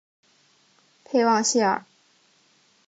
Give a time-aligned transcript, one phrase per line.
[1.05, 1.85] 佩旺谢尔。